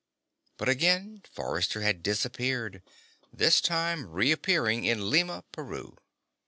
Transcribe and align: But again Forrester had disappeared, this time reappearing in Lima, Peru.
But 0.57 0.67
again 0.67 1.21
Forrester 1.31 1.81
had 1.81 2.01
disappeared, 2.01 2.81
this 3.31 3.61
time 3.61 4.07
reappearing 4.07 4.83
in 4.83 5.11
Lima, 5.11 5.43
Peru. 5.51 5.95